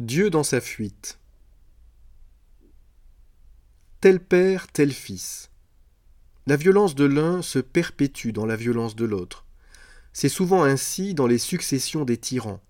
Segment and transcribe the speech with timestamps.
[0.00, 1.18] Dieu dans sa fuite.
[4.00, 5.50] Tel père, tel fils.
[6.46, 9.44] La violence de l'un se perpétue dans la violence de l'autre.
[10.14, 12.62] C'est souvent ainsi dans les successions des tyrans.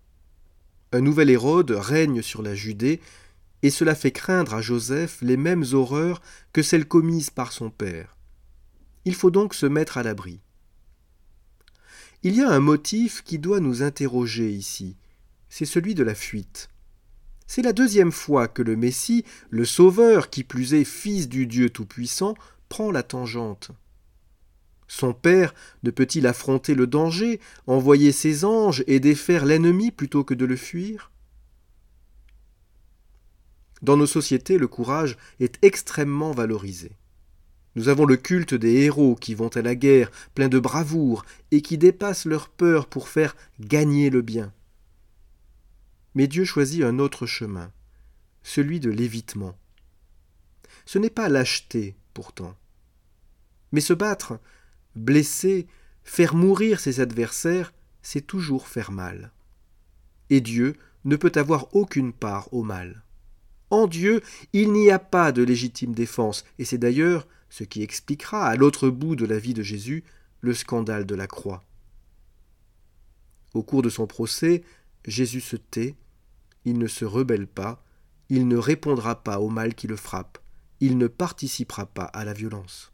[0.91, 3.01] Un nouvel Hérode règne sur la Judée,
[3.63, 6.23] et cela fait craindre à Joseph les mêmes horreurs
[6.53, 8.17] que celles commises par son père.
[9.05, 10.41] Il faut donc se mettre à l'abri.
[12.25, 14.97] Il y a un motif qui doit nous interroger ici,
[15.49, 16.71] c'est celui de la fuite.
[17.53, 21.69] C'est la deuxième fois que le Messie, le Sauveur, qui plus est fils du Dieu
[21.69, 22.37] Tout-Puissant,
[22.69, 23.73] prend la tangente.
[24.87, 30.33] Son Père ne peut-il affronter le danger, envoyer ses anges et défaire l'ennemi plutôt que
[30.33, 31.11] de le fuir?
[33.83, 36.93] Dans nos sociétés, le courage est extrêmement valorisé.
[37.75, 41.63] Nous avons le culte des héros qui vont à la guerre, pleins de bravoure, et
[41.63, 44.53] qui dépassent leur peur pour faire gagner le bien.
[46.15, 47.73] Mais Dieu choisit un autre chemin,
[48.43, 49.57] celui de l'évitement.
[50.87, 52.57] Ce n'est pas lâcheté, pourtant.
[53.73, 54.41] Mais se battre,
[54.97, 55.67] blesser,
[56.03, 57.73] faire mourir ses adversaires,
[58.03, 59.33] c'est toujours faire mal.
[60.31, 63.03] Et Dieu ne peut avoir aucune part au mal.
[63.71, 64.21] En Dieu,
[64.53, 68.89] il n'y a pas de légitime défense, et c'est d'ailleurs ce qui expliquera à l'autre
[68.89, 70.05] bout de la vie de Jésus
[70.41, 71.65] le scandale de la croix.
[73.55, 74.63] Au cours de son procès,
[75.07, 75.97] Jésus se tait,
[76.65, 77.83] il ne se rebelle pas,
[78.29, 80.39] il ne répondra pas au mal qui le frappe,
[80.81, 82.93] il ne participera pas à la violence.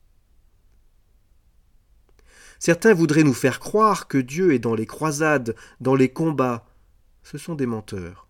[2.59, 6.67] Certains voudraient nous faire croire que Dieu est dans les croisades, dans les combats.
[7.23, 8.29] Ce sont des menteurs.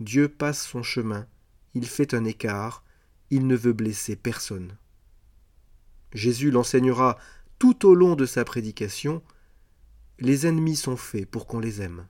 [0.00, 1.26] Dieu passe son chemin,
[1.74, 2.82] il fait un écart,
[3.30, 4.76] il ne veut blesser personne.
[6.12, 7.16] Jésus l'enseignera
[7.58, 9.22] tout au long de sa prédication,
[10.18, 12.06] les ennemis sont faits pour qu'on les aime.